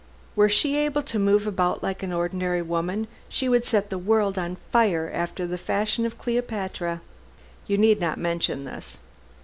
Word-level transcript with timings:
Were 0.35 0.49
she 0.49 0.77
able 0.77 1.03
to 1.03 1.19
move 1.19 1.45
about 1.45 1.83
like 1.83 2.01
an 2.01 2.11
ordinary 2.11 2.63
woman, 2.63 3.05
she 3.29 3.47
would 3.47 3.65
set 3.65 3.91
the 3.91 3.99
world 3.99 4.35
on 4.35 4.55
fire 4.71 5.11
after 5.13 5.45
the 5.45 5.59
fashion 5.59 6.07
of 6.07 6.17
Cleopatra. 6.17 7.01
You 7.67 7.77
need 7.77 7.99
not 7.99 8.17
mention 8.17 8.63
this." 8.65 8.99